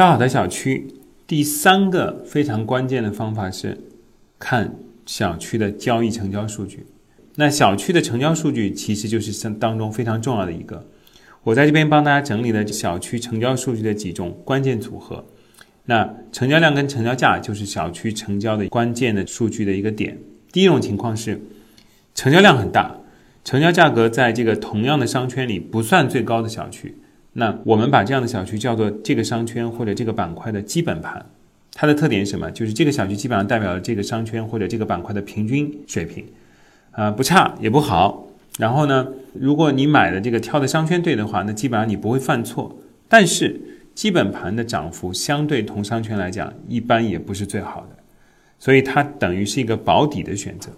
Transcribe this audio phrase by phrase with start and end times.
[0.00, 0.94] 挑好的小区，
[1.26, 3.76] 第三个非常关键的方法是
[4.38, 4.74] 看
[5.04, 6.86] 小区的交易成交数据。
[7.34, 10.86] 那小区的成交数据其实就是当中非常重要的一个。
[11.42, 15.26] 我在这边帮大家整理了小区成交数据的几种关键组合。
[15.84, 20.16] 那成交量跟成交价就是小区成交的关键的数据的一个点。
[20.50, 21.38] 第一种情况是
[22.14, 22.96] 成交量很大，
[23.44, 26.94] 成交价格在这个同样的商圈里不算最高的小区。
[27.40, 31.24] 那我们把这样的小区叫做这个商圈或者这个板块的基本盘。
[31.72, 32.50] 它的特点是什么？
[32.50, 36.26] 就是这个小区基本上代表了这个商圈或者这个板块的平均水平，
[36.90, 38.26] 啊，不差也不好。
[38.58, 42.76] 然后呢，如果你买的这个挑的商圈对的话，那基本上你不会犯错。
[43.08, 43.58] 但是
[43.94, 47.96] 基本盘的涨幅相对同商圈来讲，一般也不是最好的，
[48.58, 50.70] 所以它等于是一个保底的选择。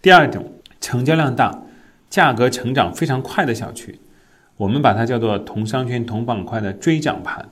[0.00, 1.62] 第二种，成交量大、
[2.08, 3.98] 价格成长非常快的小区，
[4.56, 7.48] 我们把它叫做同商圈同板块的追涨盘。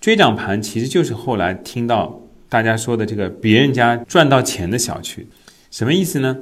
[0.00, 5.26] 追涨盘其实就是后来听到大家说的这个别人家赚到钱的小区，
[5.70, 6.36] 什么意思呢？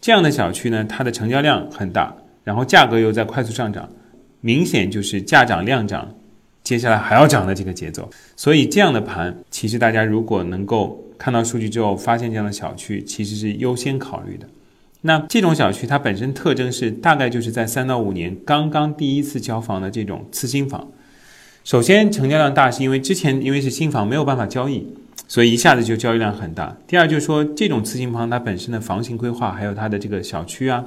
[0.00, 3.88] 这样的小区呢，它的成交量很大，然后价格又在快速上涨，
[4.40, 6.14] 明显就是价涨量涨，
[6.62, 8.08] 接下来还要涨的这个节奏。
[8.36, 14.46] 所以这样的盘，其实大家如果能够看到数据之后发现这样的小区，其实是优先考虑的。
[15.02, 20.88] 那这种小区它本身特征是大概就是在三到五年刚刚第一次交房的这种次新房。
[21.64, 24.86] 首先成交量大是因为之前因为是新房没有办法交易。
[25.26, 26.74] 所以一下子就交易量很大。
[26.86, 30.82] 第二就是说，这种次新房它本身的房型规划，还有它的这个小区啊，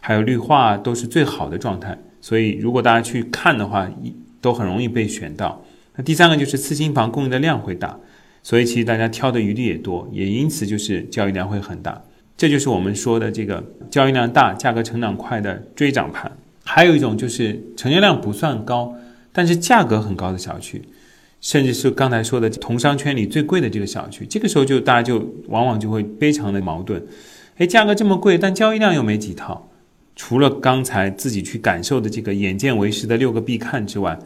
[0.00, 1.96] 还有绿化都是最好的状态。
[2.20, 5.62] 所以如果大家去看的话，一都很容易被选到。
[5.94, 7.96] 那第三个就是次新房供应的量会大，
[8.42, 12.02] 所以其实大家挑的余地也多，也因此就是交易量会很大。
[12.36, 16.30] 这就是我们说的这个交易量大、价格成长快的追涨盘。
[16.64, 18.94] 还有一种就是成交量不算高，
[19.32, 20.82] 但是价格很高的小区。
[21.38, 27.00] 甚至是刚才说的同商圈里最贵的这个小区，这个时候就大家就往往就会非常的矛盾，
[27.58, 29.68] 哎，价格这么贵，但交易量又没几套。
[30.16, 34.18] 除了刚才自己去感受的这个眼见为实的六个必看之外，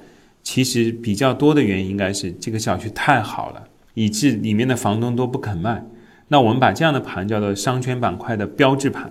[0.42, 3.64] 其实比较多的原因应该是这个小区太好了，
[3.94, 5.84] 以致里面的房东都不肯卖。
[6.32, 9.10] 那我们把这样的盘叫做商圈板块的标志盘。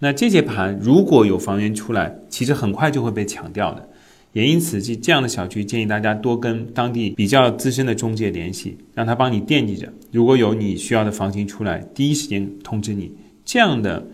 [0.00, 3.88] 那这些盘如果有房源出来，其实很快就会被抢掉的。
[4.32, 9.90] 也因此，这这样的小区建议大家多跟当地比较资深的中介联系，让他帮你惦记着。
[10.12, 13.10] 如果有你需要的房型出来，第一时间通知你。
[13.44, 14.06] 这样的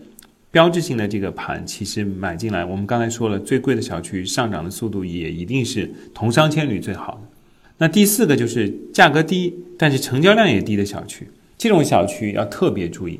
[0.51, 7.21] 标志性的这个盘，其实买进来，我们刚才说了，最贵的小区上涨的速度也一定是同商圈里最好的。
[7.77, 11.27] 那第四个就是价格低，但是成交量也低的小区，
[11.57, 13.19] 这种小区要特别注意，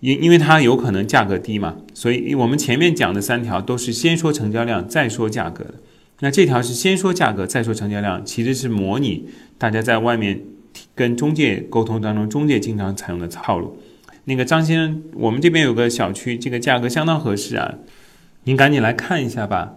[0.00, 5.74] 因因为它有可能价格低嘛，所以我们前面讲的三条都是先说成交量，再说价格的。
[6.20, 10.42] 那这条是先说价格，再说成交量，其实是模拟大家在外面
[10.94, 13.78] 跟中介沟通当中，中介经常采用的套路。
[14.24, 17.76] 那个张先生，我们这边有个小区，这个价格相当合适啊，
[18.44, 19.76] 您赶紧来看一下吧。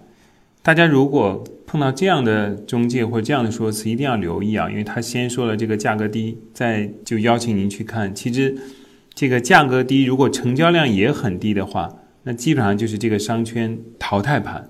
[0.62, 1.44] 大家如果
[1.74, 8.14] 碰到这样的中介或者这样的说辞，一定要留意啊，因为他先说了这个价格低，再就邀请您去看。
[8.14, 8.56] 其实
[9.16, 11.90] 这个价格低，如果成交量也很低的话，
[12.26, 14.70] 那基本上就是这个商圈淘汰盘。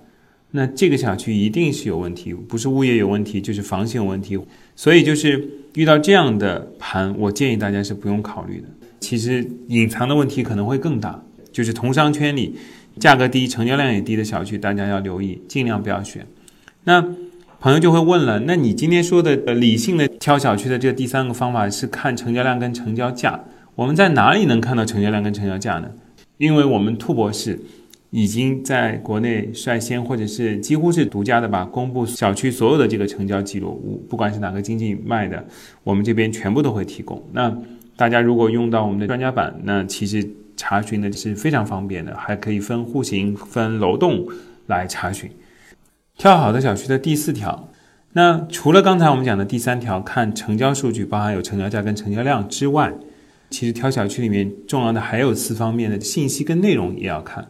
[0.52, 4.40] 那这个小区一定是有问题，不是物业有问题，就是房型有问题。
[4.74, 8.68] 所以就是遇到这样的盘，我建议大家是不用考虑的。
[9.02, 11.22] 其实隐藏的问题可能会更大，
[11.52, 12.56] 就是同商圈里
[12.97, 16.25] 价格低、成交量也低的小区，大家要留意，尽量不要选。
[16.85, 17.05] 那
[17.59, 23.44] 朋友就会问了，那你今天说的理性的挑小区的这第三个方法是看成交量跟成交价，
[23.75, 25.91] 我们在哪里能看到成交量跟成交价呢？
[26.38, 27.59] 因为我们兔博士。
[28.16, 35.44] 已经在国内率先或者是几乎是独家的吧，公布小区所有的这个成交记录，不管是哪个经纪卖的，
[35.83, 37.19] 我们这边全部都会提供。
[37.31, 37.51] 那
[37.95, 40.23] 大家如果用到我们的专家版，那其实
[40.55, 44.23] 查询的是非常方便的，还可以分户型、分楼栋
[44.67, 45.27] 来查询。
[46.18, 47.69] 挑好的小区的第四条，
[48.13, 52.94] 那除了刚才我们讲的第三条，看成交数据，包含有成交价跟成交量之外，
[53.50, 57.50] 其实挑小区里面重要的还有四方面的信息跟内容也要看。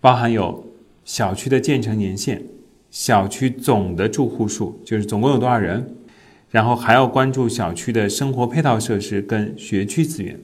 [0.00, 0.72] 包含有
[1.04, 2.44] 小区的建成年限、
[2.90, 5.94] 小区总的住户数，就是总共有多少人，
[6.50, 10.40] 然后还要关注小区的生活配套设施跟学区资源。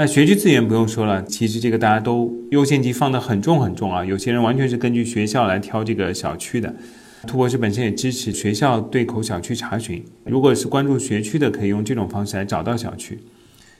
[0.00, 4.02] 那学区资源不用说了，其实这个大家都优先级放得很重很重啊。
[4.02, 6.74] 有些人完全是根据学校来挑这个小区的。
[7.26, 13.18] 图博士本身也支持学校对口小区查询，如果是关注学区的，可以用这种方式来找到小区。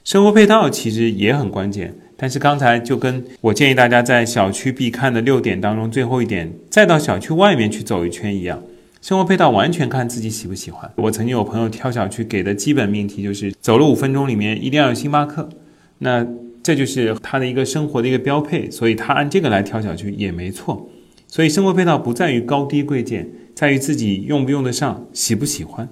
[0.04, 1.94] 生活配套其实也很关键。
[2.18, 8.62] 但是刚才就跟我建议大家在小区必看的六点当中最后一点，再到小区外面去走一圈一样，
[9.00, 10.92] 生活配套完全看自己喜不喜欢。
[10.96, 15.48] 我曾经有朋友挑小区给的基本命题就是走了五分钟里面一定要有星巴克，
[16.00, 16.26] 那
[16.62, 20.90] 这就是他的一个生活的一个标配，所以他按这个来挑小区也没错。
[21.26, 25.88] 所以生活配套不在于高低贵贱，在于自己用不用得上，喜不喜欢。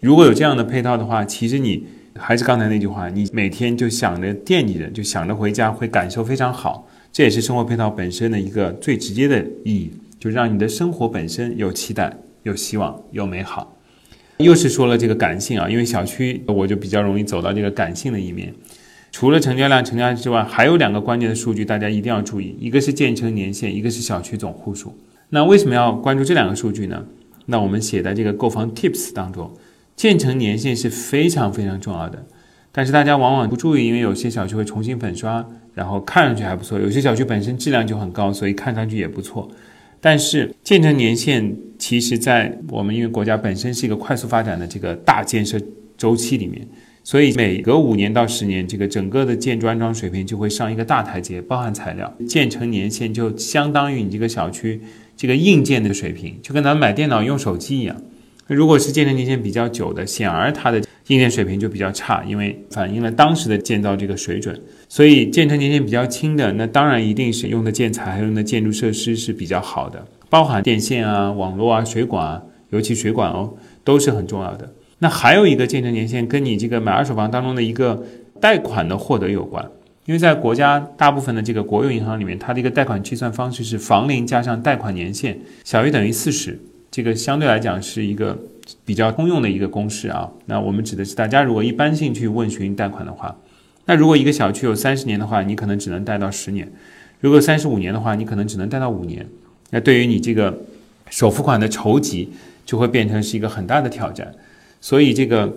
[0.00, 6.86] 如果有这样的配套的话，其实你还是刚才那句话，你每天就想着惦记着，就想着回家，会感受非常好。
[7.10, 13.76] 这也是生活配套本身的一个最直接的意义，就让你的生活本身有期待、有希望、有美好。
[14.38, 18.52] 又是说了这个感性啊，因为小区我就比较容易走到这个感性的一面。
[19.12, 24.96] 除了成交量、成交量之外，还有两个关键的数据，大家一定要注意，一个是建成年限，一个是小区总户数。
[25.28, 27.04] 那为什么要关注这两个数据呢？
[27.46, 29.52] 那我们写在这个购房 Tips 当中，
[29.94, 32.26] 建成年限是非常非常重要的。
[32.72, 35.46] 但是大家往往不注意，因为有些小区会重新粉刷。
[35.74, 39.50] 然后看上去还不错，有些小区本身质量就很高，所以看上去也不错。
[40.02, 45.58] 但是建成年限，其实在我们因为国家本身是一个快速发展的这个大建设
[45.96, 46.68] 周期里面，
[47.04, 52.12] 所以每隔五年到十年，这个整个的建筑安装水平就会上一个大台阶，包含材料。
[52.28, 54.80] 建成年限就相当于你这个小区
[55.16, 57.96] 这个硬件的水平，就跟咱们买电脑用手机一样。
[58.46, 60.78] 如果是建成年限比较久的，显而它的
[61.08, 64.60] 硬件水平就比较差，因为反映了当时的建造这个水准。
[64.88, 74.72] 所以建成年限比较轻的，那当然一定是用的建材还用的建筑设施是比较好的，包含电线啊、网络啊、水管啊，尤其水管哦，都是很重要的。
[75.02, 78.04] 那还有一个建成年限跟你这个买二手房当中的一个
[78.40, 79.68] 贷款的获得有关，
[80.06, 86.56] 因为在国家大部分的这个国有银行里面，它的一个贷款计算方式是房龄加上贷款年限小于等于四十。
[86.88, 88.38] 这个相对来讲是一个
[88.84, 90.30] 比较通用的一个公式啊。
[90.46, 93.36] 那我们指的是大家如果一般性去问询贷款的话，
[93.86, 96.68] 那如果一个小区有三十年的话，你可能只能贷到十年；
[97.18, 99.26] 如果三十五年的话，你可能只能贷到五年。
[99.70, 100.62] 那对于你这个
[101.10, 102.30] 首付款的筹集，
[102.64, 104.32] 就会变成是一个很大的挑战。
[104.82, 105.50] 所以这个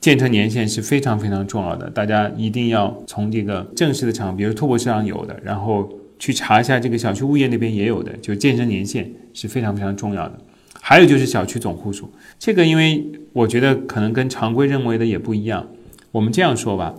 [0.00, 5.86] 建成年限是非常非常重要的，大家一定要从这个正式的场，比如拓市场有的，然后
[6.18, 10.38] 去查一下这个小区物业那边也有的，就建成年限是非常非常重要的。
[10.80, 15.68] 还有就是小区总户数，这个因为我觉得可能跟常规认为的也不一样。
[16.12, 16.94] 我们这样说吧，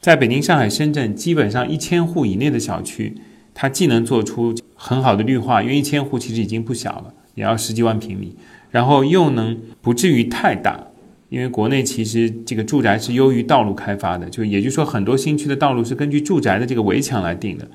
[0.00, 3.14] 在北京、上海、深圳，基本上一千户以内的小区，
[3.54, 8.36] 它既能做出很好的绿化，因为一千户其实已经不小了，也要十几万平米，
[8.70, 10.88] 然后又能不至于太大，
[11.32, 17.66] 因为国内其实这个住宅是优于道路开发的，就也就是说很多新区的道路是根据住宅的这个围墙来定的。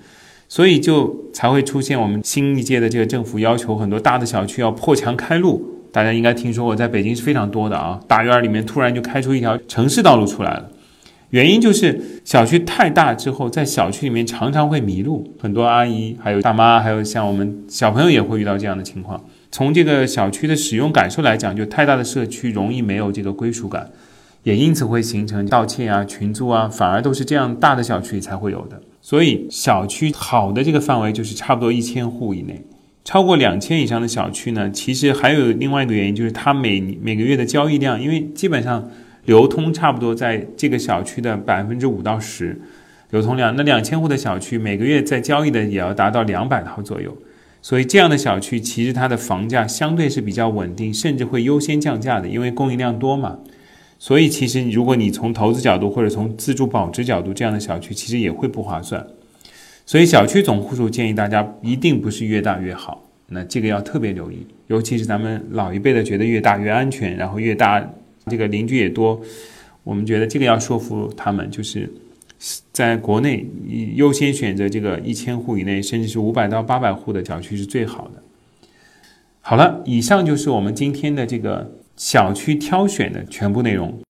[0.48, 5.74] 所以就才会出现我们新一届的这个政府要求很多大的小区要破墙开路。
[5.92, 10.70] 大家应该听说过，在北京是非常多的啊，大院里面突然就开出一条城市道路出来了。
[11.32, 19.20] 原因就是小区太大之后，在小区里面常常会迷路，很多阿姨、还有大妈，还有像我们小朋友也会遇到这样的情况。
[19.52, 23.90] 从这个小区的使用感受来讲，就太大的社区容易没有这个归属感，
[24.44, 28.82] 也因此会形成盗窃啊、群租啊，反而都是这样大的小区才会有的。
[29.02, 32.62] 所以小区好的这个范围就是差不多一千户以内，
[33.06, 38.90] 超过两千以上的小区呢，其实还有另外一个原因，就是它每每个月的交易量，因为基本上
[39.24, 42.60] 流通差不多在这个小区的百分之五到十
[43.12, 47.16] 流通量，那两千户的小区每个月在交易的也要达到两百套左右，
[47.62, 53.40] 所以这样的小区其实它的房价相对是比较稳定，甚至会优先降价的，因为供应量多嘛。
[54.00, 59.06] 所以，其实如果你从投资角度或者从自住保值角度，这样的小区其实也会不划算。
[59.88, 64.46] 所以，小区总户数建议大家一定不是越大越好，那这个要特别留意。
[64.68, 67.84] 尤其是咱们老一辈的觉得越大越安全，然后越大
[68.28, 69.20] 这个邻居也多，
[69.84, 71.92] 我们觉得这个要说服他们，就是
[72.72, 73.46] 在国内
[73.96, 78.24] 优先选择这个一千户以内，甚至是五百到八百户的小区是最好的。
[79.42, 81.74] 好了，以上就是我们今天的这个。
[82.00, 84.00] 小区挑选的全部内容。